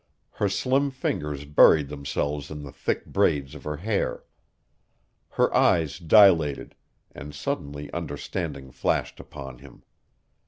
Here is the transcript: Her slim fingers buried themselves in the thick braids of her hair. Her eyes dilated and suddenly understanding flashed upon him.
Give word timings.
Her 0.31 0.49
slim 0.49 0.89
fingers 0.89 1.45
buried 1.45 1.87
themselves 1.87 2.49
in 2.49 2.63
the 2.63 2.71
thick 2.71 3.05
braids 3.05 3.53
of 3.53 3.65
her 3.65 3.77
hair. 3.77 4.23
Her 5.29 5.55
eyes 5.55 5.99
dilated 5.99 6.73
and 7.11 7.35
suddenly 7.35 7.93
understanding 7.93 8.71
flashed 8.71 9.19
upon 9.19 9.59
him. 9.59 9.83